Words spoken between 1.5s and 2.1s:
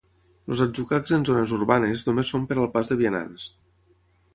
urbanes